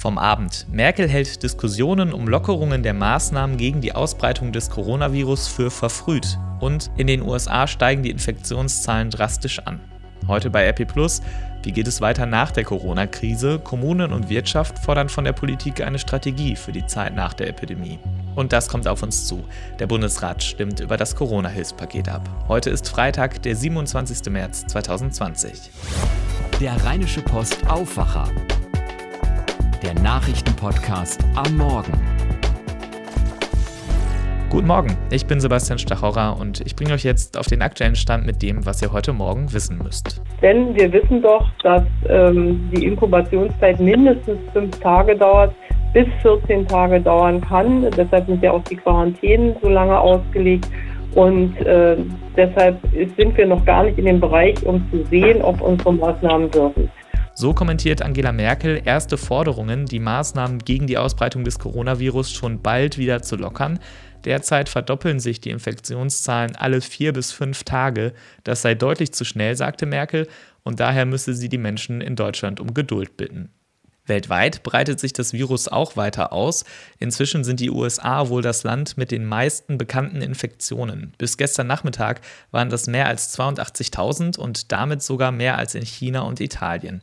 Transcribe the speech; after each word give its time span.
Vom 0.00 0.16
Abend. 0.16 0.66
Merkel 0.72 1.10
hält 1.10 1.42
Diskussionen 1.42 2.14
um 2.14 2.26
Lockerungen 2.26 2.82
der 2.82 2.94
Maßnahmen 2.94 3.58
gegen 3.58 3.82
die 3.82 3.94
Ausbreitung 3.94 4.50
des 4.50 4.70
Coronavirus 4.70 5.46
für 5.46 5.70
verfrüht. 5.70 6.38
Und 6.58 6.90
in 6.96 7.06
den 7.06 7.20
USA 7.20 7.66
steigen 7.66 8.02
die 8.02 8.08
Infektionszahlen 8.08 9.10
drastisch 9.10 9.58
an. 9.58 9.78
Heute 10.26 10.48
bei 10.48 10.66
RP 10.66 10.86
Plus. 10.86 11.20
Wie 11.64 11.72
geht 11.72 11.86
es 11.86 12.00
weiter 12.00 12.24
nach 12.24 12.50
der 12.50 12.64
Corona-Krise? 12.64 13.58
Kommunen 13.58 14.14
und 14.14 14.30
Wirtschaft 14.30 14.78
fordern 14.78 15.10
von 15.10 15.24
der 15.24 15.34
Politik 15.34 15.82
eine 15.82 15.98
Strategie 15.98 16.56
für 16.56 16.72
die 16.72 16.86
Zeit 16.86 17.14
nach 17.14 17.34
der 17.34 17.48
Epidemie. 17.48 17.98
Und 18.36 18.54
das 18.54 18.68
kommt 18.68 18.88
auf 18.88 19.02
uns 19.02 19.26
zu. 19.26 19.44
Der 19.80 19.86
Bundesrat 19.86 20.42
stimmt 20.42 20.80
über 20.80 20.96
das 20.96 21.14
Corona-Hilfspaket 21.14 22.08
ab. 22.08 22.26
Heute 22.48 22.70
ist 22.70 22.88
Freitag, 22.88 23.42
der 23.42 23.54
27. 23.54 24.32
März 24.32 24.64
2020. 24.66 25.70
Der 26.58 26.82
Rheinische 26.86 27.20
Post 27.20 27.68
Aufwacher. 27.68 28.30
Der 29.82 29.94
Nachrichtenpodcast 29.94 31.24
am 31.36 31.56
Morgen. 31.56 31.92
Guten 34.50 34.66
Morgen, 34.66 34.94
ich 35.10 35.26
bin 35.26 35.40
Sebastian 35.40 35.78
Stachorra 35.78 36.32
und 36.32 36.60
ich 36.66 36.76
bringe 36.76 36.92
euch 36.92 37.02
jetzt 37.02 37.38
auf 37.38 37.46
den 37.46 37.62
aktuellen 37.62 37.96
Stand 37.96 38.26
mit 38.26 38.42
dem, 38.42 38.66
was 38.66 38.82
ihr 38.82 38.92
heute 38.92 39.14
Morgen 39.14 39.50
wissen 39.54 39.78
müsst. 39.78 40.20
Denn 40.42 40.74
wir 40.74 40.92
wissen 40.92 41.22
doch, 41.22 41.48
dass 41.62 41.82
ähm, 42.10 42.68
die 42.74 42.84
Inkubationszeit 42.84 43.80
mindestens 43.80 44.38
fünf 44.52 44.78
Tage 44.80 45.16
dauert, 45.16 45.54
bis 45.94 46.06
14 46.20 46.68
Tage 46.68 47.00
dauern 47.00 47.40
kann. 47.40 47.90
Deshalb 47.96 48.26
sind 48.26 48.42
ja 48.42 48.52
auch 48.52 48.64
die 48.64 48.76
Quarantänen 48.76 49.56
so 49.62 49.70
lange 49.70 49.98
ausgelegt. 49.98 50.68
Und 51.14 51.56
äh, 51.62 51.96
deshalb 52.36 52.78
sind 53.16 53.34
wir 53.34 53.46
noch 53.46 53.64
gar 53.64 53.84
nicht 53.84 53.98
in 53.98 54.04
dem 54.04 54.20
Bereich, 54.20 54.62
um 54.66 54.86
zu 54.90 55.02
sehen, 55.06 55.40
ob 55.40 55.60
unsere 55.62 55.94
Maßnahmen 55.94 56.52
wirken. 56.52 56.90
So 57.34 57.54
kommentiert 57.54 58.02
Angela 58.02 58.32
Merkel 58.32 58.82
erste 58.84 59.16
Forderungen, 59.16 59.86
die 59.86 60.00
Maßnahmen 60.00 60.58
gegen 60.58 60.86
die 60.86 60.98
Ausbreitung 60.98 61.44
des 61.44 61.58
Coronavirus 61.58 62.32
schon 62.32 62.60
bald 62.60 62.98
wieder 62.98 63.22
zu 63.22 63.36
lockern. 63.36 63.78
Derzeit 64.24 64.68
verdoppeln 64.68 65.20
sich 65.20 65.40
die 65.40 65.50
Infektionszahlen 65.50 66.56
alle 66.56 66.80
vier 66.80 67.12
bis 67.12 67.32
fünf 67.32 67.64
Tage. 67.64 68.12
Das 68.44 68.62
sei 68.62 68.74
deutlich 68.74 69.12
zu 69.12 69.24
schnell, 69.24 69.56
sagte 69.56 69.86
Merkel, 69.86 70.28
und 70.62 70.80
daher 70.80 71.06
müsse 71.06 71.34
sie 71.34 71.48
die 71.48 71.58
Menschen 71.58 72.00
in 72.00 72.16
Deutschland 72.16 72.60
um 72.60 72.74
Geduld 72.74 73.16
bitten. 73.16 73.50
Weltweit 74.06 74.62
breitet 74.62 75.00
sich 75.00 75.12
das 75.12 75.32
Virus 75.32 75.68
auch 75.68 75.96
weiter 75.96 76.32
aus. 76.32 76.64
Inzwischen 76.98 77.44
sind 77.44 77.60
die 77.60 77.70
USA 77.70 78.28
wohl 78.28 78.42
das 78.42 78.62
Land 78.64 78.96
mit 78.96 79.10
den 79.10 79.24
meisten 79.24 79.78
bekannten 79.78 80.22
Infektionen. 80.22 81.12
Bis 81.18 81.36
gestern 81.36 81.66
Nachmittag 81.66 82.20
waren 82.50 82.70
das 82.70 82.86
mehr 82.86 83.06
als 83.06 83.38
82.000 83.38 84.38
und 84.38 84.72
damit 84.72 85.02
sogar 85.02 85.32
mehr 85.32 85.58
als 85.58 85.74
in 85.74 85.84
China 85.84 86.22
und 86.22 86.40
Italien. 86.40 87.00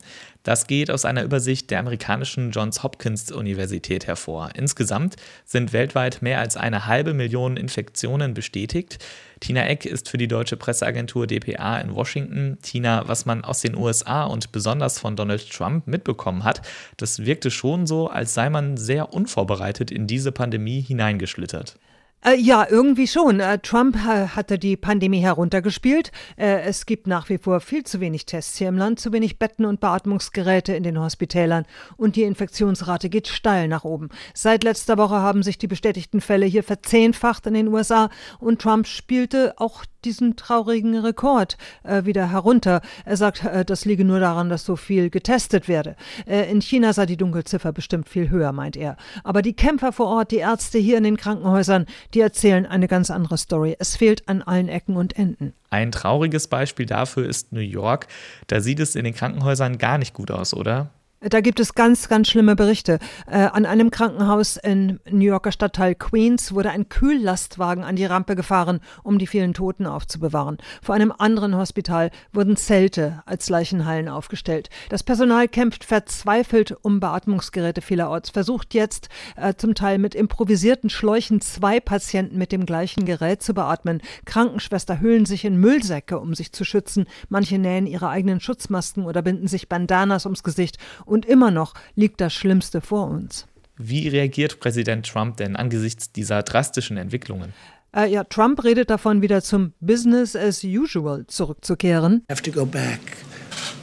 Das 0.48 0.66
geht 0.66 0.90
aus 0.90 1.04
einer 1.04 1.24
Übersicht 1.24 1.70
der 1.70 1.78
amerikanischen 1.78 2.52
Johns 2.52 2.82
Hopkins 2.82 3.30
Universität 3.30 4.06
hervor. 4.06 4.48
Insgesamt 4.54 5.16
sind 5.44 5.74
weltweit 5.74 6.22
mehr 6.22 6.40
als 6.40 6.56
eine 6.56 6.86
halbe 6.86 7.12
Million 7.12 7.58
Infektionen 7.58 8.32
bestätigt. 8.32 8.96
Tina 9.40 9.66
Eck 9.66 9.84
ist 9.84 10.08
für 10.08 10.16
die 10.16 10.26
deutsche 10.26 10.56
Presseagentur 10.56 11.26
dpa 11.26 11.76
in 11.80 11.94
Washington. 11.94 12.56
Tina, 12.62 13.06
was 13.06 13.26
man 13.26 13.44
aus 13.44 13.60
den 13.60 13.76
USA 13.76 14.24
und 14.24 14.50
besonders 14.50 14.98
von 14.98 15.16
Donald 15.16 15.52
Trump 15.52 15.86
mitbekommen 15.86 16.44
hat, 16.44 16.62
das 16.96 17.26
wirkte 17.26 17.50
schon 17.50 17.86
so, 17.86 18.08
als 18.08 18.32
sei 18.32 18.48
man 18.48 18.78
sehr 18.78 19.12
unvorbereitet 19.12 19.90
in 19.90 20.06
diese 20.06 20.32
Pandemie 20.32 20.80
hineingeschlittert. 20.80 21.76
Äh, 22.24 22.34
ja, 22.34 22.66
irgendwie 22.68 23.06
schon. 23.06 23.38
Äh, 23.38 23.60
Trump 23.60 23.96
hatte 23.96 24.58
die 24.58 24.76
Pandemie 24.76 25.20
heruntergespielt. 25.20 26.10
Äh, 26.36 26.62
es 26.62 26.84
gibt 26.84 27.06
nach 27.06 27.28
wie 27.28 27.38
vor 27.38 27.60
viel 27.60 27.84
zu 27.84 28.00
wenig 28.00 28.26
Tests 28.26 28.58
hier 28.58 28.68
im 28.68 28.76
Land, 28.76 28.98
zu 28.98 29.12
wenig 29.12 29.38
Betten 29.38 29.64
und 29.64 29.78
Beatmungsgeräte 29.78 30.74
in 30.74 30.82
den 30.82 30.98
Hospitälern 30.98 31.64
und 31.96 32.16
die 32.16 32.24
Infektionsrate 32.24 33.08
geht 33.08 33.28
steil 33.28 33.68
nach 33.68 33.84
oben. 33.84 34.08
Seit 34.34 34.64
letzter 34.64 34.98
Woche 34.98 35.16
haben 35.16 35.44
sich 35.44 35.58
die 35.58 35.68
bestätigten 35.68 36.20
Fälle 36.20 36.46
hier 36.46 36.64
verzehnfacht 36.64 37.46
in 37.46 37.54
den 37.54 37.68
USA 37.68 38.10
und 38.40 38.60
Trump 38.60 38.88
spielte 38.88 39.54
auch 39.58 39.84
diesen 40.04 40.36
traurigen 40.36 40.96
Rekord 40.96 41.56
äh, 41.82 42.04
wieder 42.04 42.30
herunter. 42.30 42.80
Er 43.04 43.16
sagt, 43.16 43.44
äh, 43.44 43.64
das 43.64 43.84
liege 43.84 44.04
nur 44.04 44.20
daran, 44.20 44.48
dass 44.48 44.64
so 44.64 44.76
viel 44.76 45.10
getestet 45.10 45.68
werde. 45.68 45.96
Äh, 46.26 46.50
in 46.50 46.60
China 46.60 46.92
sei 46.92 47.06
die 47.06 47.16
Dunkelziffer 47.16 47.72
bestimmt 47.72 48.08
viel 48.08 48.30
höher, 48.30 48.52
meint 48.52 48.76
er. 48.76 48.96
Aber 49.24 49.42
die 49.42 49.54
Kämpfer 49.54 49.92
vor 49.92 50.06
Ort, 50.06 50.30
die 50.30 50.36
Ärzte 50.36 50.78
hier 50.78 50.98
in 50.98 51.04
den 51.04 51.16
Krankenhäusern, 51.16 51.86
die 52.14 52.20
erzählen 52.20 52.66
eine 52.66 52.88
ganz 52.88 53.10
andere 53.10 53.38
Story. 53.38 53.76
Es 53.78 53.96
fehlt 53.96 54.28
an 54.28 54.42
allen 54.42 54.68
Ecken 54.68 54.96
und 54.96 55.18
Enden. 55.18 55.54
Ein 55.70 55.92
trauriges 55.92 56.48
Beispiel 56.48 56.86
dafür 56.86 57.28
ist 57.28 57.52
New 57.52 57.60
York. 57.60 58.06
Da 58.46 58.60
sieht 58.60 58.80
es 58.80 58.94
in 58.94 59.04
den 59.04 59.14
Krankenhäusern 59.14 59.78
gar 59.78 59.98
nicht 59.98 60.14
gut 60.14 60.30
aus, 60.30 60.54
oder? 60.54 60.90
Da 61.20 61.40
gibt 61.40 61.58
es 61.58 61.74
ganz, 61.74 62.08
ganz 62.08 62.28
schlimme 62.28 62.54
Berichte. 62.54 63.00
Äh, 63.26 63.38
an 63.38 63.66
einem 63.66 63.90
Krankenhaus 63.90 64.56
in 64.56 65.00
New 65.10 65.24
Yorker 65.24 65.50
Stadtteil 65.50 65.96
Queens 65.96 66.54
wurde 66.54 66.70
ein 66.70 66.88
Kühllastwagen 66.88 67.82
an 67.82 67.96
die 67.96 68.04
Rampe 68.04 68.36
gefahren, 68.36 68.78
um 69.02 69.18
die 69.18 69.26
vielen 69.26 69.52
Toten 69.52 69.86
aufzubewahren. 69.86 70.58
Vor 70.80 70.94
einem 70.94 71.10
anderen 71.10 71.56
Hospital 71.56 72.12
wurden 72.32 72.56
Zelte 72.56 73.24
als 73.26 73.50
Leichenhallen 73.50 74.08
aufgestellt. 74.08 74.70
Das 74.90 75.02
Personal 75.02 75.48
kämpft 75.48 75.82
verzweifelt 75.82 76.76
um 76.82 77.00
Beatmungsgeräte 77.00 77.80
vielerorts, 77.80 78.30
versucht 78.30 78.72
jetzt 78.72 79.08
äh, 79.34 79.54
zum 79.56 79.74
Teil 79.74 79.98
mit 79.98 80.14
improvisierten 80.14 80.88
Schläuchen 80.88 81.40
zwei 81.40 81.80
Patienten 81.80 82.38
mit 82.38 82.52
dem 82.52 82.64
gleichen 82.64 83.06
Gerät 83.06 83.42
zu 83.42 83.54
beatmen. 83.54 84.02
Krankenschwester 84.24 85.00
hüllen 85.00 85.26
sich 85.26 85.44
in 85.44 85.56
Müllsäcke, 85.56 86.20
um 86.20 86.34
sich 86.34 86.52
zu 86.52 86.64
schützen. 86.64 87.06
Manche 87.28 87.58
nähen 87.58 87.88
ihre 87.88 88.08
eigenen 88.08 88.38
Schutzmasken 88.38 89.04
oder 89.04 89.22
binden 89.22 89.48
sich 89.48 89.68
Bandanas 89.68 90.24
ums 90.24 90.44
Gesicht 90.44 90.78
und 91.08 91.26
immer 91.26 91.50
noch 91.50 91.74
liegt 91.94 92.20
das 92.20 92.32
Schlimmste 92.34 92.80
vor 92.80 93.08
uns. 93.08 93.46
Wie 93.76 94.08
reagiert 94.08 94.60
Präsident 94.60 95.06
Trump 95.06 95.36
denn 95.36 95.56
angesichts 95.56 96.12
dieser 96.12 96.42
drastischen 96.42 96.96
Entwicklungen? 96.96 97.52
Äh, 97.96 98.10
ja, 98.10 98.24
Trump 98.24 98.62
redet 98.64 98.90
davon, 98.90 99.22
wieder 99.22 99.42
zum 99.42 99.72
Business 99.80 100.36
as 100.36 100.62
usual 100.62 101.26
zurückzukehren. 101.26 102.24
Have 102.30 102.42
to 102.42 102.50
go 102.50 102.66
back. 102.66 103.00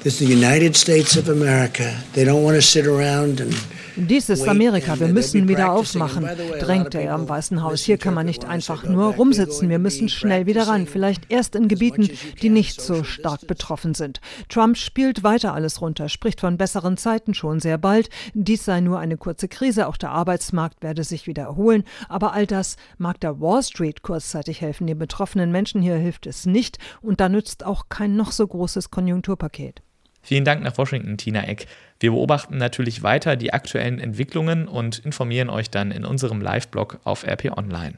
This 0.03 0.21
is 0.21 0.27
the 0.27 0.33
United 0.33 0.77
States 0.77 1.17
of 1.17 1.29
America. 1.29 1.83
They 2.13 2.25
don't 2.25 2.43
want 2.43 2.55
to 2.55 2.61
sit 2.61 2.85
around 2.85 3.41
and 3.41 3.55
dies 3.95 4.29
ist 4.29 4.47
Amerika, 4.47 4.99
wir 4.99 5.07
müssen 5.07 5.47
wieder 5.47 5.71
aufmachen, 5.71 6.27
drängte 6.59 6.99
er 7.01 7.13
am 7.13 7.29
Weißen 7.29 7.63
Haus. 7.63 7.81
Hier 7.81 7.97
kann 7.97 8.13
man 8.13 8.25
nicht 8.25 8.45
einfach 8.45 8.83
nur 8.83 9.15
rumsitzen, 9.15 9.69
wir 9.69 9.79
müssen 9.79 10.09
schnell 10.09 10.45
wieder 10.45 10.67
ran, 10.67 10.87
vielleicht 10.87 11.31
erst 11.31 11.55
in 11.55 11.67
Gebieten, 11.67 12.09
die 12.41 12.49
nicht 12.49 12.81
so 12.81 13.03
stark 13.03 13.47
betroffen 13.47 13.93
sind. 13.93 14.19
Trump 14.49 14.77
spielt 14.77 15.23
weiter 15.23 15.53
alles 15.53 15.81
runter, 15.81 16.09
spricht 16.09 16.41
von 16.41 16.57
besseren 16.57 16.97
Zeiten 16.97 17.33
schon 17.33 17.59
sehr 17.59 17.77
bald. 17.77 18.09
Dies 18.33 18.65
sei 18.65 18.81
nur 18.81 18.99
eine 18.99 19.17
kurze 19.17 19.47
Krise, 19.47 19.87
auch 19.87 19.97
der 19.97 20.11
Arbeitsmarkt 20.11 20.83
werde 20.83 21.03
sich 21.03 21.27
wieder 21.27 21.43
erholen. 21.43 21.83
Aber 22.09 22.33
all 22.33 22.45
das 22.45 22.75
mag 22.97 23.19
der 23.21 23.39
Wall 23.39 23.63
Street 23.63 24.01
kurzzeitig 24.01 24.61
helfen. 24.61 24.87
Den 24.87 24.99
betroffenen 24.99 25.51
Menschen 25.51 25.81
hier 25.81 25.95
hilft 25.95 26.27
es 26.27 26.45
nicht 26.45 26.77
und 27.01 27.19
da 27.19 27.29
nützt 27.29 27.65
auch 27.65 27.85
kein 27.89 28.15
noch 28.15 28.31
so 28.31 28.45
großes 28.45 28.91
Konjunkturpaket. 28.91 29.81
Vielen 30.25 30.43
Dank 30.43 30.63
nach 30.63 30.75
Washington, 30.77 31.17
Tina 31.17 31.43
Eck. 31.47 31.67
Wir 31.97 32.11
beobachten 32.11 32.57
natürlich 32.57 33.03
weiter 33.03 33.37
die 33.37 33.53
aktuellen 33.53 33.99
Entwicklungen 33.99 34.67
und 34.67 34.99
informieren 34.99 35.49
euch 35.49 35.69
dann 35.69 35.91
in 35.91 36.03
unserem 36.03 36.41
Live-Blog 36.41 36.99
auf 37.05 37.25
RP 37.25 37.57
Online. 37.57 37.93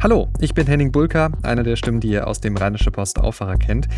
Hallo, 0.00 0.28
ich 0.38 0.54
bin 0.54 0.68
Henning 0.68 0.92
Bulka, 0.92 1.32
einer 1.42 1.64
der 1.64 1.74
Stimmen, 1.74 1.98
die 1.98 2.10
ihr 2.10 2.28
aus 2.28 2.40
dem 2.40 2.56
Rheinische 2.56 2.92
Post 2.92 3.18
Aufwacher 3.18 3.56
kennt. 3.56 3.88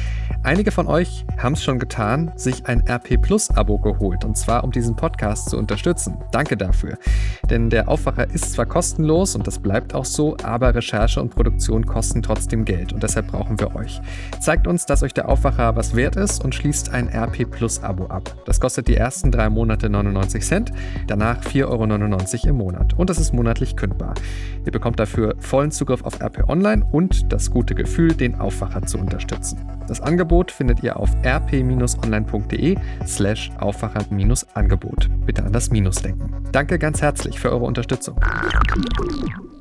Einige 0.42 0.70
von 0.70 0.86
euch 0.86 1.26
haben 1.36 1.52
es 1.52 1.62
schon 1.62 1.78
getan, 1.78 2.32
sich 2.36 2.64
ein 2.64 2.82
RP 2.88 3.20
Plus 3.20 3.50
Abo 3.50 3.76
geholt 3.76 4.24
und 4.24 4.38
zwar 4.38 4.64
um 4.64 4.72
diesen 4.72 4.96
Podcast 4.96 5.50
zu 5.50 5.58
unterstützen. 5.58 6.16
Danke 6.32 6.56
dafür. 6.56 6.96
Denn 7.50 7.68
der 7.68 7.90
Aufwacher 7.90 8.30
ist 8.30 8.54
zwar 8.54 8.64
kostenlos 8.64 9.34
und 9.34 9.46
das 9.46 9.58
bleibt 9.58 9.94
auch 9.94 10.06
so, 10.06 10.38
aber 10.42 10.74
Recherche 10.74 11.20
und 11.20 11.34
Produktion 11.34 11.84
kosten 11.84 12.22
trotzdem 12.22 12.64
Geld 12.64 12.94
und 12.94 13.02
deshalb 13.02 13.26
brauchen 13.26 13.60
wir 13.60 13.76
euch. 13.76 14.00
Zeigt 14.40 14.66
uns, 14.66 14.86
dass 14.86 15.02
euch 15.02 15.12
der 15.12 15.28
Aufwacher 15.28 15.76
was 15.76 15.94
wert 15.94 16.16
ist 16.16 16.42
und 16.42 16.54
schließt 16.54 16.88
ein 16.94 17.08
RP 17.08 17.44
Plus 17.50 17.82
Abo 17.82 18.06
ab. 18.06 18.29
Das 18.44 18.60
kostet 18.60 18.88
die 18.88 18.96
ersten 18.96 19.30
drei 19.30 19.50
Monate 19.50 19.88
99 19.88 20.44
Cent, 20.44 20.72
danach 21.06 21.42
4,99 21.42 22.44
Euro 22.44 22.48
im 22.48 22.56
Monat. 22.56 22.94
Und 22.98 23.10
das 23.10 23.18
ist 23.18 23.32
monatlich 23.32 23.76
kündbar. 23.76 24.14
Ihr 24.64 24.72
bekommt 24.72 25.00
dafür 25.00 25.34
vollen 25.38 25.70
Zugriff 25.70 26.04
auf 26.04 26.20
RP 26.20 26.48
Online 26.48 26.86
und 26.92 27.32
das 27.32 27.50
gute 27.50 27.74
Gefühl, 27.74 28.14
den 28.14 28.40
Aufwacher 28.40 28.82
zu 28.82 28.98
unterstützen. 28.98 29.58
Das 29.88 30.00
Angebot 30.00 30.50
findet 30.52 30.82
ihr 30.82 30.96
auf 30.96 31.10
rp-online.de 31.24 32.76
slash 33.06 33.50
Aufwacher-Angebot. 33.58 35.08
Bitte 35.26 35.44
an 35.44 35.52
das 35.52 35.70
Minus 35.70 35.96
denken. 35.96 36.30
Danke 36.52 36.78
ganz 36.78 37.02
herzlich 37.02 37.40
für 37.40 37.50
eure 37.50 37.64
Unterstützung. 37.64 38.16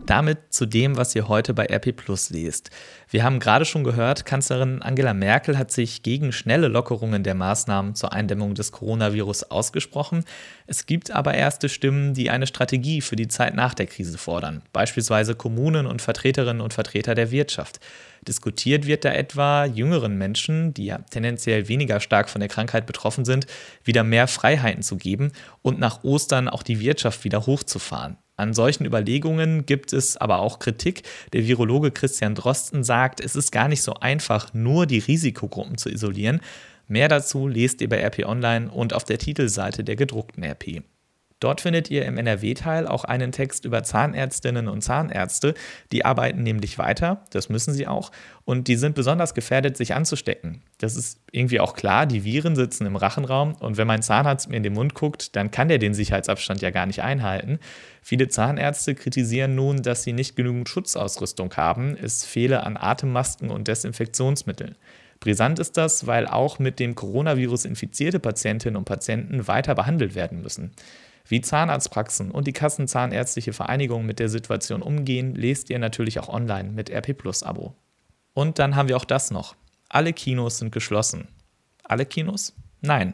Damit 0.09 0.51
zu 0.51 0.65
dem, 0.65 0.97
was 0.97 1.15
ihr 1.15 1.27
heute 1.27 1.53
bei 1.53 1.67
RP 1.67 1.95
Plus 1.95 2.31
lest. 2.31 2.71
Wir 3.11 3.23
haben 3.23 3.39
gerade 3.39 3.63
schon 3.63 3.83
gehört, 3.83 4.25
Kanzlerin 4.25 4.81
Angela 4.81 5.13
Merkel 5.13 5.55
hat 5.55 5.69
sich 5.69 6.01
gegen 6.01 6.31
schnelle 6.31 6.67
Lockerungen 6.67 7.21
der 7.21 7.35
Maßnahmen 7.35 7.93
zur 7.93 8.11
Eindämmung 8.11 8.55
des 8.55 8.71
Coronavirus 8.71 9.43
ausgesprochen. 9.51 10.25
Es 10.65 10.87
gibt 10.87 11.11
aber 11.11 11.35
erste 11.35 11.69
Stimmen, 11.69 12.15
die 12.15 12.31
eine 12.31 12.47
Strategie 12.47 13.01
für 13.01 13.15
die 13.15 13.27
Zeit 13.27 13.53
nach 13.53 13.75
der 13.75 13.85
Krise 13.85 14.17
fordern, 14.17 14.63
beispielsweise 14.73 15.35
Kommunen 15.35 15.85
und 15.85 16.01
Vertreterinnen 16.01 16.61
und 16.61 16.73
Vertreter 16.73 17.13
der 17.13 17.29
Wirtschaft. 17.29 17.79
Diskutiert 18.27 18.87
wird 18.87 19.05
da 19.05 19.11
etwa, 19.11 19.65
jüngeren 19.65 20.17
Menschen, 20.17 20.73
die 20.73 20.85
ja 20.85 20.97
tendenziell 21.11 21.67
weniger 21.67 21.99
stark 21.99 22.31
von 22.31 22.39
der 22.39 22.49
Krankheit 22.49 22.87
betroffen 22.87 23.25
sind, 23.25 23.45
wieder 23.83 24.03
mehr 24.03 24.27
Freiheiten 24.27 24.81
zu 24.81 24.97
geben 24.97 25.33
und 25.61 25.79
nach 25.79 26.03
Ostern 26.03 26.49
auch 26.49 26.63
die 26.63 26.79
Wirtschaft 26.79 27.23
wieder 27.25 27.45
hochzufahren. 27.45 28.17
An 28.39 28.53
solchen 28.53 28.85
Überlegungen 28.85 29.65
gibt 29.65 29.91
es 29.91 30.15
aber 30.15 30.39
auch 30.39 30.59
Kritik. 30.59 31.03
Der 31.33 31.45
Virologe 31.45 31.91
Christian 31.91 32.35
Drosten 32.35 32.85
sagt, 32.85 33.19
es 33.19 33.35
ist 33.35 33.51
gar 33.51 33.67
nicht 33.67 33.81
so 33.81 33.95
einfach, 33.95 34.53
nur 34.53 34.85
die 34.85 34.99
Risikogruppen 34.99 35.77
zu 35.77 35.89
isolieren. 35.89 36.39
Mehr 36.87 37.09
dazu 37.09 37.49
lest 37.49 37.81
ihr 37.81 37.89
bei 37.89 38.01
RP 38.01 38.25
Online 38.25 38.71
und 38.71 38.93
auf 38.93 39.03
der 39.03 39.17
Titelseite 39.17 39.83
der 39.83 39.97
gedruckten 39.97 40.43
RP. 40.43 40.83
Dort 41.39 41.61
findet 41.61 41.89
ihr 41.89 42.05
im 42.05 42.17
NRW-Teil 42.17 42.85
auch 42.85 43.05
einen 43.05 43.31
Text 43.31 43.63
über 43.63 43.83
Zahnärztinnen 43.83 44.67
und 44.67 44.81
Zahnärzte. 44.81 45.53
Die 45.91 46.03
arbeiten 46.03 46.43
nämlich 46.43 46.77
weiter, 46.77 47.25
das 47.31 47.47
müssen 47.47 47.73
sie 47.73 47.87
auch, 47.87 48.11
und 48.43 48.67
die 48.67 48.75
sind 48.75 48.95
besonders 48.95 49.33
gefährdet, 49.33 49.77
sich 49.77 49.93
anzustecken. 49.93 50.61
Das 50.79 50.95
ist 50.95 51.19
irgendwie 51.31 51.59
auch 51.59 51.73
klar, 51.73 52.05
die 52.05 52.23
Viren 52.23 52.55
sitzen 52.55 52.85
im 52.85 52.95
Rachenraum 52.97 53.53
und 53.55 53.77
wenn 53.77 53.87
mein 53.87 54.01
Zahnarzt 54.01 54.49
mir 54.49 54.57
in 54.57 54.63
den 54.63 54.73
Mund 54.73 54.95
guckt, 54.95 55.35
dann 55.35 55.51
kann 55.51 55.69
der 55.69 55.77
den 55.77 55.93
Sicherheitsabstand 55.93 56.61
ja 56.61 56.71
gar 56.71 56.85
nicht 56.85 57.03
einhalten. 57.03 57.59
Viele 58.01 58.27
Zahnärzte 58.27 58.95
kritisieren 58.95 59.55
nun, 59.55 59.81
dass 59.81 60.03
sie 60.03 60.13
nicht 60.13 60.35
genügend 60.35 60.67
Schutzausrüstung 60.67 61.53
haben. 61.55 61.95
Es 61.95 62.25
fehle 62.25 62.63
an 62.63 62.75
Atemmasken 62.75 63.49
und 63.49 63.67
Desinfektionsmitteln. 63.67 64.75
Brisant 65.19 65.59
ist 65.59 65.75
das, 65.75 66.07
weil 66.07 66.27
auch 66.27 66.59
mit 66.59 66.79
dem 66.79 66.95
Coronavirus 66.95 67.65
infizierte 67.65 68.19
Patientinnen 68.19 68.77
und 68.77 68.85
Patienten 68.85 69.47
weiter 69.47 69.75
behandelt 69.75 70.15
werden 70.15 70.41
müssen. 70.41 70.71
Wie 71.29 71.41
Zahnarztpraxen 71.41 72.31
und 72.31 72.47
die 72.47 72.53
Kassenzahnärztliche 72.53 73.53
Vereinigung 73.53 74.03
mit 74.03 74.17
der 74.17 74.29
Situation 74.29 74.81
umgehen, 74.81 75.35
lest 75.35 75.69
ihr 75.69 75.77
natürlich 75.77 76.19
auch 76.19 76.27
online 76.27 76.71
mit 76.71 76.89
RP 76.89 77.15
Plus 77.15 77.43
Abo. 77.43 77.75
Und 78.33 78.57
dann 78.57 78.75
haben 78.75 78.89
wir 78.89 78.97
auch 78.97 79.05
das 79.05 79.29
noch. 79.29 79.55
Alle 79.89 80.11
Kinos 80.11 80.57
sind 80.57 80.71
geschlossen. 80.71 81.27
Alle 81.83 82.07
Kinos? 82.07 82.55
Nein. 82.81 83.13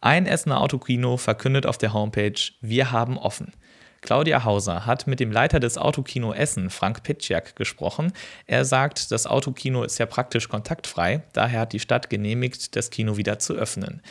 Ein 0.00 0.26
Essener 0.26 0.60
Autokino 0.60 1.16
verkündet 1.16 1.66
auf 1.66 1.76
der 1.76 1.92
Homepage, 1.92 2.40
wir 2.60 2.92
haben 2.92 3.18
offen. 3.18 3.52
Claudia 4.00 4.44
Hauser 4.44 4.86
hat 4.86 5.08
mit 5.08 5.18
dem 5.18 5.32
Leiter 5.32 5.58
des 5.58 5.76
Autokino 5.76 6.32
Essen, 6.32 6.70
Frank 6.70 7.02
Pitschak, 7.02 7.56
gesprochen. 7.56 8.12
Er 8.46 8.64
sagt, 8.64 9.10
das 9.10 9.26
Autokino 9.26 9.82
ist 9.82 9.98
ja 9.98 10.06
praktisch 10.06 10.48
kontaktfrei, 10.48 11.24
daher 11.32 11.60
hat 11.60 11.72
die 11.72 11.80
Stadt 11.80 12.10
genehmigt, 12.10 12.76
das 12.76 12.90
Kino 12.90 13.16
wieder 13.16 13.40
zu 13.40 13.54
öffnen. 13.54 14.02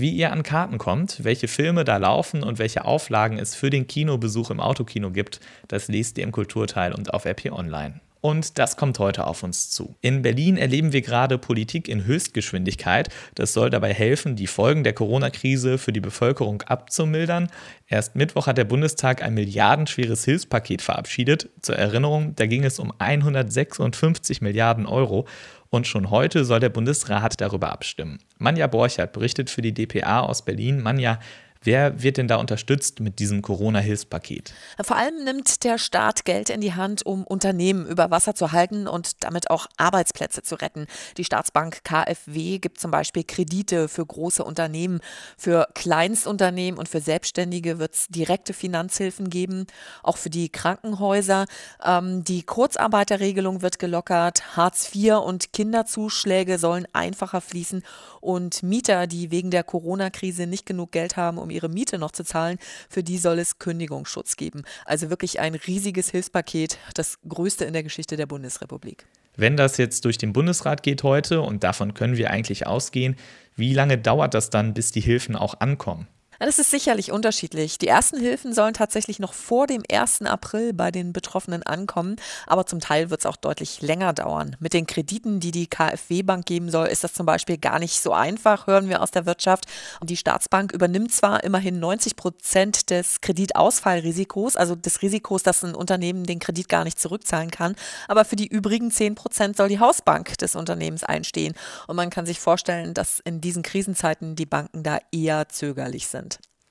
Wie 0.00 0.10
ihr 0.10 0.30
an 0.30 0.44
Karten 0.44 0.78
kommt, 0.78 1.24
welche 1.24 1.48
Filme 1.48 1.82
da 1.82 1.96
laufen 1.96 2.44
und 2.44 2.60
welche 2.60 2.84
Auflagen 2.84 3.36
es 3.36 3.56
für 3.56 3.68
den 3.68 3.88
Kinobesuch 3.88 4.50
im 4.50 4.60
Autokino 4.60 5.10
gibt, 5.10 5.40
das 5.66 5.88
lest 5.88 6.18
ihr 6.18 6.24
im 6.24 6.30
Kulturteil 6.30 6.94
und 6.94 7.12
auf 7.12 7.26
RP 7.26 7.50
Online. 7.50 8.00
Und 8.20 8.58
das 8.58 8.76
kommt 8.76 8.98
heute 9.00 9.26
auf 9.26 9.42
uns 9.42 9.70
zu. 9.70 9.96
In 10.00 10.22
Berlin 10.22 10.56
erleben 10.56 10.92
wir 10.92 11.02
gerade 11.02 11.36
Politik 11.36 11.88
in 11.88 12.04
Höchstgeschwindigkeit. 12.04 13.08
Das 13.34 13.52
soll 13.52 13.70
dabei 13.70 13.92
helfen, 13.92 14.36
die 14.36 14.46
Folgen 14.48 14.84
der 14.84 14.92
Corona-Krise 14.92 15.78
für 15.78 15.92
die 15.92 16.00
Bevölkerung 16.00 16.62
abzumildern. 16.62 17.48
Erst 17.86 18.16
Mittwoch 18.16 18.46
hat 18.46 18.58
der 18.58 18.64
Bundestag 18.64 19.22
ein 19.22 19.34
milliardenschweres 19.34 20.24
Hilfspaket 20.24 20.82
verabschiedet. 20.82 21.48
Zur 21.62 21.76
Erinnerung, 21.76 22.34
da 22.36 22.46
ging 22.46 22.64
es 22.64 22.78
um 22.78 22.92
156 22.98 24.42
Milliarden 24.42 24.86
Euro. 24.86 25.26
Und 25.70 25.86
schon 25.86 26.10
heute 26.10 26.44
soll 26.44 26.60
der 26.60 26.70
Bundesrat 26.70 27.40
darüber 27.40 27.70
abstimmen. 27.70 28.18
Manja 28.38 28.66
Borchert 28.66 29.12
berichtet 29.12 29.50
für 29.50 29.60
die 29.60 29.74
DPA 29.74 30.20
aus 30.20 30.44
Berlin. 30.44 30.80
Manja, 30.80 31.18
Wer 31.62 32.02
wird 32.02 32.16
denn 32.16 32.28
da 32.28 32.36
unterstützt 32.36 33.00
mit 33.00 33.18
diesem 33.18 33.42
Corona-Hilfspaket? 33.42 34.52
Vor 34.80 34.96
allem 34.96 35.24
nimmt 35.24 35.64
der 35.64 35.78
Staat 35.78 36.24
Geld 36.24 36.50
in 36.50 36.60
die 36.60 36.74
Hand, 36.74 37.04
um 37.04 37.24
Unternehmen 37.24 37.86
über 37.86 38.10
Wasser 38.10 38.34
zu 38.34 38.52
halten 38.52 38.86
und 38.86 39.24
damit 39.24 39.50
auch 39.50 39.66
Arbeitsplätze 39.76 40.42
zu 40.42 40.54
retten. 40.54 40.86
Die 41.16 41.24
Staatsbank 41.24 41.82
KfW 41.84 42.58
gibt 42.58 42.80
zum 42.80 42.90
Beispiel 42.90 43.24
Kredite 43.24 43.88
für 43.88 44.06
große 44.06 44.44
Unternehmen. 44.44 45.00
Für 45.36 45.68
Kleinstunternehmen 45.74 46.78
und 46.78 46.88
für 46.88 47.00
Selbstständige 47.00 47.78
wird 47.78 47.94
es 47.94 48.08
direkte 48.08 48.52
Finanzhilfen 48.52 49.28
geben, 49.30 49.66
auch 50.02 50.16
für 50.16 50.30
die 50.30 50.48
Krankenhäuser. 50.50 51.46
Ähm, 51.84 52.24
die 52.24 52.42
Kurzarbeiterregelung 52.42 53.62
wird 53.62 53.78
gelockert. 53.78 54.56
Hartz 54.56 54.94
IV 54.94 55.16
und 55.24 55.52
Kinderzuschläge 55.52 56.58
sollen 56.58 56.86
einfacher 56.92 57.40
fließen. 57.40 57.82
Und 58.20 58.62
Mieter, 58.62 59.06
die 59.06 59.30
wegen 59.30 59.50
der 59.50 59.64
Corona-Krise 59.64 60.46
nicht 60.46 60.66
genug 60.66 60.92
Geld 60.92 61.16
haben, 61.16 61.38
um 61.38 61.47
um 61.48 61.50
ihre 61.50 61.68
Miete 61.68 61.98
noch 61.98 62.10
zu 62.10 62.24
zahlen, 62.24 62.58
für 62.90 63.02
die 63.02 63.18
soll 63.18 63.38
es 63.38 63.58
Kündigungsschutz 63.58 64.36
geben. 64.36 64.62
Also 64.84 65.08
wirklich 65.10 65.40
ein 65.40 65.54
riesiges 65.54 66.10
Hilfspaket, 66.10 66.78
das 66.94 67.18
größte 67.26 67.64
in 67.64 67.72
der 67.72 67.82
Geschichte 67.82 68.16
der 68.16 68.26
Bundesrepublik. 68.26 69.06
Wenn 69.36 69.56
das 69.56 69.76
jetzt 69.76 70.04
durch 70.04 70.18
den 70.18 70.32
Bundesrat 70.32 70.82
geht 70.82 71.02
heute, 71.04 71.40
und 71.40 71.64
davon 71.64 71.94
können 71.94 72.16
wir 72.16 72.30
eigentlich 72.30 72.66
ausgehen, 72.66 73.16
wie 73.56 73.72
lange 73.72 73.96
dauert 73.96 74.34
das 74.34 74.50
dann, 74.50 74.74
bis 74.74 74.92
die 74.92 75.00
Hilfen 75.00 75.36
auch 75.36 75.60
ankommen? 75.60 76.06
Das 76.40 76.60
ist 76.60 76.70
sicherlich 76.70 77.10
unterschiedlich. 77.10 77.78
Die 77.78 77.88
ersten 77.88 78.20
Hilfen 78.20 78.52
sollen 78.52 78.72
tatsächlich 78.72 79.18
noch 79.18 79.32
vor 79.34 79.66
dem 79.66 79.82
1. 79.90 80.22
April 80.22 80.72
bei 80.72 80.92
den 80.92 81.12
Betroffenen 81.12 81.64
ankommen, 81.64 82.14
aber 82.46 82.64
zum 82.64 82.78
Teil 82.78 83.10
wird 83.10 83.20
es 83.20 83.26
auch 83.26 83.34
deutlich 83.34 83.82
länger 83.82 84.12
dauern. 84.12 84.54
Mit 84.60 84.72
den 84.72 84.86
Krediten, 84.86 85.40
die 85.40 85.50
die 85.50 85.66
KfW-Bank 85.66 86.46
geben 86.46 86.70
soll, 86.70 86.86
ist 86.86 87.02
das 87.02 87.12
zum 87.12 87.26
Beispiel 87.26 87.58
gar 87.58 87.80
nicht 87.80 88.00
so 88.00 88.12
einfach, 88.12 88.68
hören 88.68 88.88
wir 88.88 89.02
aus 89.02 89.10
der 89.10 89.26
Wirtschaft. 89.26 89.64
Die 90.00 90.16
Staatsbank 90.16 90.70
übernimmt 90.70 91.12
zwar 91.12 91.42
immerhin 91.42 91.80
90 91.80 92.14
Prozent 92.14 92.90
des 92.90 93.20
Kreditausfallrisikos, 93.20 94.54
also 94.54 94.76
des 94.76 95.02
Risikos, 95.02 95.42
dass 95.42 95.64
ein 95.64 95.74
Unternehmen 95.74 96.22
den 96.22 96.38
Kredit 96.38 96.68
gar 96.68 96.84
nicht 96.84 97.00
zurückzahlen 97.00 97.50
kann, 97.50 97.74
aber 98.06 98.24
für 98.24 98.36
die 98.36 98.46
übrigen 98.46 98.92
10 98.92 99.16
Prozent 99.16 99.56
soll 99.56 99.68
die 99.68 99.80
Hausbank 99.80 100.38
des 100.38 100.54
Unternehmens 100.54 101.02
einstehen. 101.02 101.54
Und 101.88 101.96
man 101.96 102.10
kann 102.10 102.26
sich 102.26 102.38
vorstellen, 102.38 102.94
dass 102.94 103.18
in 103.18 103.40
diesen 103.40 103.64
Krisenzeiten 103.64 104.36
die 104.36 104.46
Banken 104.46 104.84
da 104.84 104.98
eher 105.10 105.48
zögerlich 105.48 106.06
sind. 106.06 106.27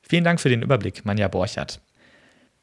Vielen 0.09 0.23
Dank 0.23 0.39
für 0.39 0.47
den 0.47 0.61
Überblick, 0.61 1.03
Manja 1.05 1.27
Borchert. 1.27 1.81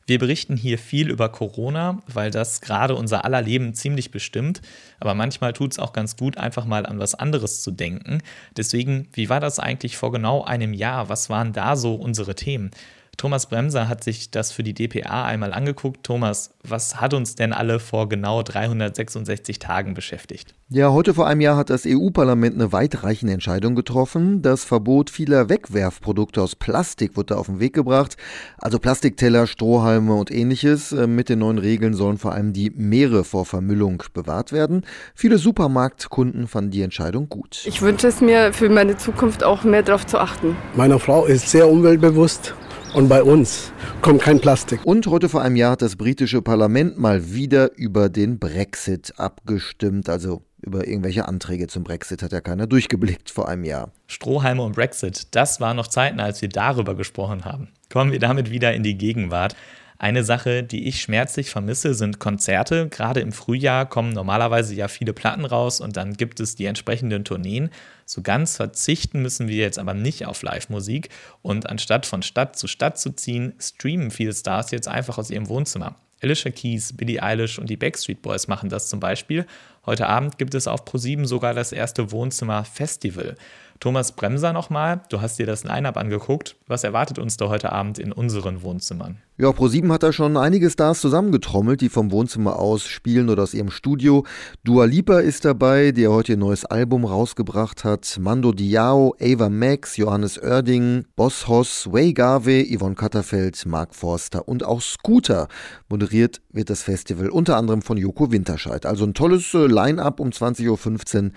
Wir 0.06 0.18
berichten 0.18 0.56
hier 0.56 0.78
viel 0.78 1.10
über 1.10 1.28
Corona, 1.28 2.02
weil 2.06 2.30
das 2.30 2.62
gerade 2.62 2.94
unser 2.94 3.24
aller 3.26 3.42
Leben 3.42 3.74
ziemlich 3.74 4.10
bestimmt. 4.10 4.62
Aber 4.98 5.14
manchmal 5.14 5.52
tut 5.52 5.72
es 5.72 5.78
auch 5.78 5.92
ganz 5.92 6.16
gut, 6.16 6.38
einfach 6.38 6.64
mal 6.64 6.86
an 6.86 6.98
was 6.98 7.14
anderes 7.14 7.62
zu 7.62 7.70
denken. 7.70 8.22
Deswegen, 8.56 9.08
wie 9.12 9.28
war 9.28 9.40
das 9.40 9.58
eigentlich 9.58 9.98
vor 9.98 10.10
genau 10.10 10.42
einem 10.42 10.72
Jahr? 10.72 11.10
Was 11.10 11.28
waren 11.28 11.52
da 11.52 11.76
so 11.76 11.94
unsere 11.94 12.34
Themen? 12.34 12.70
Thomas 13.16 13.46
Bremser 13.46 13.88
hat 13.88 14.02
sich 14.04 14.30
das 14.30 14.52
für 14.52 14.62
die 14.62 14.74
DPA 14.74 15.24
einmal 15.24 15.52
angeguckt. 15.52 16.04
Thomas, 16.04 16.50
was 16.62 17.00
hat 17.00 17.14
uns 17.14 17.34
denn 17.34 17.52
alle 17.52 17.80
vor 17.80 18.08
genau 18.08 18.42
366 18.42 19.58
Tagen 19.58 19.94
beschäftigt? 19.94 20.54
Ja, 20.70 20.92
heute 20.92 21.14
vor 21.14 21.26
einem 21.26 21.40
Jahr 21.40 21.56
hat 21.56 21.70
das 21.70 21.84
EU-Parlament 21.86 22.54
eine 22.54 22.72
weitreichende 22.72 23.32
Entscheidung 23.32 23.74
getroffen. 23.74 24.42
Das 24.42 24.64
Verbot 24.64 25.10
vieler 25.10 25.48
Wegwerfprodukte 25.48 26.42
aus 26.42 26.56
Plastik 26.56 27.16
wird 27.16 27.30
da 27.30 27.36
auf 27.36 27.46
den 27.46 27.60
Weg 27.60 27.74
gebracht. 27.74 28.16
Also 28.58 28.78
Plastikteller, 28.78 29.46
Strohhalme 29.46 30.14
und 30.14 30.30
ähnliches. 30.30 30.92
Äh, 30.92 31.06
mit 31.06 31.28
den 31.28 31.40
neuen 31.40 31.58
Regeln 31.58 31.94
sollen 31.94 32.18
vor 32.18 32.32
allem 32.32 32.52
die 32.52 32.70
Meere 32.70 33.24
vor 33.24 33.44
Vermüllung 33.44 34.02
bewahrt 34.14 34.52
werden. 34.52 34.82
Viele 35.14 35.38
Supermarktkunden 35.38 36.48
fanden 36.48 36.70
die 36.70 36.82
Entscheidung 36.82 37.28
gut. 37.28 37.62
Ich 37.66 37.82
wünsche 37.82 38.08
es 38.08 38.20
mir 38.20 38.52
für 38.52 38.68
meine 38.68 38.96
Zukunft 38.96 39.44
auch 39.44 39.64
mehr 39.64 39.82
darauf 39.82 40.06
zu 40.06 40.18
achten. 40.18 40.56
Meine 40.74 40.98
Frau 40.98 41.26
ist 41.26 41.50
sehr 41.50 41.68
umweltbewusst 41.68 42.54
und 42.94 43.08
bei 43.08 43.22
uns 43.22 43.72
kommt 44.02 44.22
kein 44.22 44.40
Plastik. 44.40 44.80
Und 44.84 45.06
heute 45.08 45.28
vor 45.28 45.42
einem 45.42 45.56
Jahr 45.56 45.72
hat 45.72 45.82
das 45.82 45.96
britische 45.96 46.42
Parlament 46.42 46.98
mal 46.98 47.32
wieder 47.32 47.76
über 47.76 48.08
den 48.08 48.38
Brexit 48.38 49.12
abgestimmt. 49.16 50.08
Also 50.08 50.42
über 50.62 50.86
irgendwelche 50.86 51.26
Anträge 51.26 51.66
zum 51.66 51.84
Brexit 51.84 52.22
hat 52.22 52.32
ja 52.32 52.40
keiner 52.40 52.66
durchgeblickt 52.66 53.30
vor 53.30 53.48
einem 53.48 53.64
Jahr. 53.64 53.90
Strohhalme 54.06 54.62
und 54.62 54.74
Brexit, 54.74 55.34
das 55.34 55.60
waren 55.60 55.76
noch 55.76 55.88
Zeiten, 55.88 56.20
als 56.20 56.40
wir 56.40 56.48
darüber 56.48 56.94
gesprochen 56.94 57.44
haben. 57.44 57.68
Kommen 57.92 58.12
wir 58.12 58.20
damit 58.20 58.50
wieder 58.50 58.72
in 58.72 58.82
die 58.82 58.96
Gegenwart. 58.96 59.56
Eine 59.98 60.24
Sache, 60.24 60.64
die 60.64 60.88
ich 60.88 61.00
schmerzlich 61.00 61.50
vermisse, 61.50 61.94
sind 61.94 62.18
Konzerte. 62.18 62.88
Gerade 62.88 63.20
im 63.20 63.32
Frühjahr 63.32 63.86
kommen 63.86 64.12
normalerweise 64.12 64.74
ja 64.74 64.88
viele 64.88 65.12
Platten 65.12 65.44
raus 65.44 65.80
und 65.80 65.96
dann 65.96 66.14
gibt 66.14 66.40
es 66.40 66.56
die 66.56 66.66
entsprechenden 66.66 67.24
Tourneen. 67.24 67.70
So 68.04 68.20
ganz 68.20 68.56
verzichten 68.56 69.22
müssen 69.22 69.46
wir 69.46 69.56
jetzt 69.56 69.78
aber 69.78 69.94
nicht 69.94 70.26
auf 70.26 70.42
Live-Musik 70.42 71.10
und 71.42 71.70
anstatt 71.70 72.06
von 72.06 72.22
Stadt 72.22 72.56
zu 72.56 72.66
Stadt 72.66 72.98
zu 72.98 73.10
ziehen, 73.10 73.54
streamen 73.60 74.10
viele 74.10 74.34
Stars 74.34 74.72
jetzt 74.72 74.88
einfach 74.88 75.16
aus 75.16 75.30
ihrem 75.30 75.48
Wohnzimmer. 75.48 75.94
Alicia 76.20 76.50
Keys, 76.50 76.94
Billie 76.96 77.22
Eilish 77.22 77.58
und 77.58 77.68
die 77.68 77.76
Backstreet 77.76 78.22
Boys 78.22 78.48
machen 78.48 78.70
das 78.70 78.88
zum 78.88 78.98
Beispiel. 78.98 79.46
Heute 79.86 80.06
Abend 80.06 80.38
gibt 80.38 80.54
es 80.54 80.66
auf 80.66 80.84
ProSieben 80.84 81.26
sogar 81.26 81.54
das 81.54 81.70
erste 81.70 82.10
Wohnzimmer-Festival. 82.10 83.36
Thomas 83.80 84.12
Bremser 84.12 84.52
nochmal, 84.52 85.02
du 85.10 85.20
hast 85.20 85.38
dir 85.38 85.46
das 85.46 85.64
Line-Up 85.64 85.96
angeguckt. 85.96 86.56
Was 86.66 86.84
erwartet 86.84 87.18
uns 87.18 87.36
da 87.36 87.48
heute 87.48 87.72
Abend 87.72 87.98
in 87.98 88.12
unseren 88.12 88.62
Wohnzimmern? 88.62 89.18
Ja, 89.36 89.48
Pro7 89.48 89.92
hat 89.92 90.04
da 90.04 90.12
schon 90.12 90.36
einige 90.36 90.70
Stars 90.70 91.00
zusammengetrommelt, 91.00 91.80
die 91.80 91.88
vom 91.88 92.12
Wohnzimmer 92.12 92.56
aus 92.56 92.86
spielen 92.86 93.28
oder 93.28 93.42
aus 93.42 93.52
ihrem 93.52 93.70
Studio. 93.70 94.24
Dua 94.62 94.84
Lipa 94.84 95.18
ist 95.18 95.44
dabei, 95.44 95.90
der 95.90 96.12
heute 96.12 96.32
ihr 96.32 96.38
neues 96.38 96.64
Album 96.64 97.04
rausgebracht 97.04 97.82
hat. 97.82 98.16
Mando 98.20 98.52
Diao, 98.52 99.16
Ava 99.20 99.48
Max, 99.48 99.96
Johannes 99.96 100.40
Oerding, 100.40 101.06
Boss 101.16 101.48
Hoss, 101.48 101.92
Way 101.92 102.12
Garvey, 102.12 102.76
Yvonne 102.76 102.94
Katterfeld, 102.94 103.66
Mark 103.66 103.96
Forster 103.96 104.46
und 104.46 104.64
auch 104.64 104.80
Scooter. 104.80 105.48
Moderiert 105.88 106.40
wird 106.52 106.70
das 106.70 106.82
Festival 106.82 107.28
unter 107.28 107.56
anderem 107.56 107.82
von 107.82 107.96
Joko 107.96 108.30
Winterscheid. 108.30 108.86
Also 108.86 109.04
ein 109.04 109.14
tolles 109.14 109.52
äh, 109.52 109.66
Line-Up 109.66 110.20
um 110.20 110.28
20.15 110.30 111.24
Uhr 111.24 111.30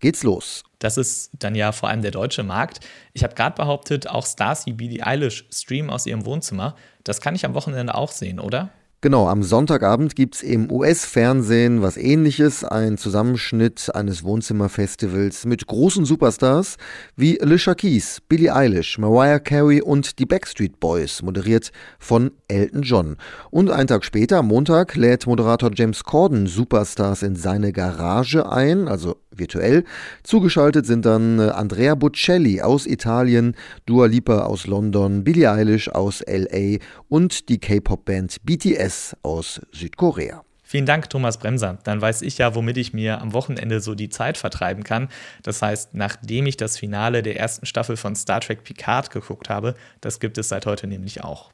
geht's 0.00 0.22
los. 0.22 0.64
Das 0.82 0.96
ist 0.96 1.30
dann 1.38 1.54
ja 1.54 1.70
vor 1.70 1.88
allem 1.88 2.02
der 2.02 2.10
deutsche 2.10 2.42
Markt. 2.42 2.80
Ich 3.12 3.22
habe 3.22 3.36
gerade 3.36 3.54
behauptet, 3.54 4.08
auch 4.08 4.26
Stars 4.26 4.66
wie 4.66 4.72
Billie 4.72 5.06
Eilish 5.06 5.46
streamen 5.52 5.90
aus 5.90 6.06
ihrem 6.06 6.26
Wohnzimmer. 6.26 6.74
Das 7.04 7.20
kann 7.20 7.36
ich 7.36 7.44
am 7.44 7.54
Wochenende 7.54 7.94
auch 7.94 8.10
sehen, 8.10 8.40
oder? 8.40 8.70
Genau, 9.00 9.28
am 9.28 9.44
Sonntagabend 9.44 10.16
gibt 10.16 10.36
es 10.36 10.42
im 10.42 10.70
US-Fernsehen 10.70 11.82
was 11.82 11.96
ähnliches, 11.96 12.64
ein 12.64 12.98
Zusammenschnitt 12.98 13.94
eines 13.94 14.24
Wohnzimmerfestivals 14.24 15.44
mit 15.44 15.66
großen 15.66 16.04
Superstars 16.04 16.76
wie 17.16 17.40
Alicia 17.40 17.74
Keys, 17.74 18.20
Billie 18.28 18.54
Eilish, 18.54 18.98
Mariah 18.98 19.40
Carey 19.40 19.82
und 19.82 20.18
die 20.18 20.26
Backstreet 20.26 20.80
Boys, 20.80 21.22
moderiert 21.22 21.70
von 21.98 22.32
Elton 22.46 22.82
John. 22.82 23.16
Und 23.50 23.70
einen 23.70 23.88
Tag 23.88 24.04
später, 24.04 24.38
am 24.38 24.48
Montag, 24.48 24.96
lädt 24.96 25.26
Moderator 25.26 25.70
James 25.74 26.02
Corden 26.02 26.46
Superstars 26.46 27.22
in 27.22 27.34
seine 27.34 27.72
Garage 27.72 28.50
ein, 28.50 28.86
also 28.86 29.16
virtuell. 29.36 29.84
Zugeschaltet 30.22 30.86
sind 30.86 31.06
dann 31.06 31.38
äh, 31.38 31.50
Andrea 31.50 31.94
Bocelli 31.94 32.60
aus 32.60 32.86
Italien, 32.86 33.54
Dua 33.86 34.06
Lipa 34.06 34.40
aus 34.40 34.66
London, 34.66 35.24
Billie 35.24 35.50
Eilish 35.50 35.88
aus 35.88 36.22
LA 36.26 36.78
und 37.08 37.48
die 37.48 37.58
K-Pop-Band 37.58 38.36
BTS 38.44 39.16
aus 39.22 39.60
Südkorea. 39.72 40.42
Vielen 40.72 40.86
Dank, 40.86 41.10
Thomas 41.10 41.36
Bremser. 41.36 41.76
Dann 41.84 42.00
weiß 42.00 42.22
ich 42.22 42.38
ja, 42.38 42.54
womit 42.54 42.78
ich 42.78 42.94
mir 42.94 43.20
am 43.20 43.34
Wochenende 43.34 43.82
so 43.82 43.94
die 43.94 44.08
Zeit 44.08 44.38
vertreiben 44.38 44.84
kann. 44.84 45.10
Das 45.42 45.60
heißt, 45.60 45.92
nachdem 45.92 46.46
ich 46.46 46.56
das 46.56 46.78
Finale 46.78 47.22
der 47.22 47.38
ersten 47.38 47.66
Staffel 47.66 47.98
von 47.98 48.16
Star 48.16 48.40
Trek 48.40 48.64
Picard 48.64 49.10
geguckt 49.10 49.50
habe, 49.50 49.74
das 50.00 50.18
gibt 50.18 50.38
es 50.38 50.48
seit 50.48 50.64
heute 50.64 50.86
nämlich 50.86 51.22
auch. 51.22 51.52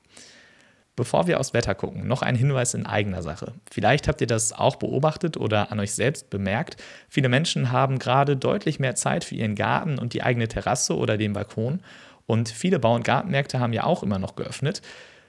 Bevor 0.99 1.29
wir 1.29 1.39
aufs 1.39 1.55
Wetter 1.55 1.77
gucken, 1.77 2.09
noch 2.09 2.23
ein 2.23 2.35
Hinweis 2.35 2.75
in 2.75 2.85
eigener 2.85 3.23
Sache. 3.23 3.53
Vielleicht 3.71 4.09
habt 4.09 4.21
ihr 4.21 4.27
das 4.27 4.53
auch 4.53 4.75
beobachtet 4.75 5.37
oder 5.37 5.71
an 5.71 5.79
euch 5.79 5.93
selbst 5.93 6.29
bemerkt. 6.29 6.77
Viele 7.09 7.29
Menschen 7.29 7.71
haben 7.71 8.01
gerade 8.01 8.37
deutlich 8.37 8.81
mehr 8.81 8.97
Zeit 8.97 9.23
für 9.23 9.37
ihren 9.37 9.55
Garten 9.55 10.01
und 10.01 10.13
die 10.13 10.25
eigene 10.25 10.49
Terrasse 10.49 10.97
oder 10.97 11.17
den 11.17 11.35
Balkon. 11.35 11.83
Und 12.27 12.49
viele 12.49 12.81
Bau- 12.81 12.97
und 12.97 13.05
Gartenmärkte 13.05 13.61
haben 13.61 13.73
ja 13.73 13.85
auch 13.85 14.03
immer 14.03 14.19
noch 14.19 14.35
geöffnet. 14.35 14.83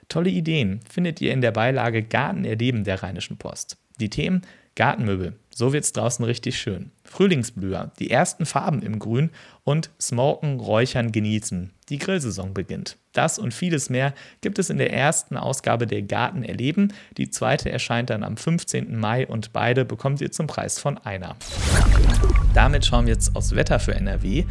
Tolle 0.08 0.30
Ideen 0.30 0.80
findet 0.90 1.20
ihr 1.20 1.32
in 1.32 1.40
der 1.40 1.52
Beilage 1.52 2.02
Garten 2.02 2.44
erleben 2.44 2.82
der 2.82 3.04
Rheinischen 3.04 3.36
Post. 3.36 3.76
Die 4.00 4.10
Themen 4.10 4.42
Gartenmöbel, 4.74 5.34
so 5.54 5.72
wird 5.72 5.84
es 5.84 5.92
draußen 5.92 6.24
richtig 6.24 6.58
schön. 6.58 6.90
Frühlingsblüher, 7.04 7.92
die 8.00 8.10
ersten 8.10 8.44
Farben 8.44 8.82
im 8.82 8.98
Grün 8.98 9.30
und 9.62 9.90
Smoken, 10.00 10.58
Räuchern, 10.58 11.12
Genießen. 11.12 11.70
Die 11.90 11.98
Grillsaison 11.98 12.54
beginnt. 12.54 12.96
Das 13.12 13.38
und 13.38 13.52
vieles 13.52 13.90
mehr 13.90 14.14
gibt 14.40 14.58
es 14.60 14.70
in 14.70 14.78
der 14.78 14.92
ersten 14.92 15.36
Ausgabe 15.36 15.86
der 15.86 16.02
Garten 16.02 16.44
erleben. 16.44 16.92
Die 17.16 17.28
zweite 17.28 17.70
erscheint 17.70 18.10
dann 18.10 18.22
am 18.22 18.36
15. 18.36 18.96
Mai 18.96 19.26
und 19.26 19.52
beide 19.52 19.84
bekommt 19.84 20.20
ihr 20.20 20.30
zum 20.30 20.46
Preis 20.46 20.78
von 20.78 20.96
einer. 20.98 21.34
Damit 22.54 22.86
schauen 22.86 23.06
wir 23.06 23.14
jetzt 23.14 23.34
aufs 23.34 23.56
Wetter 23.56 23.80
für 23.80 23.94
NRW. 23.94 24.44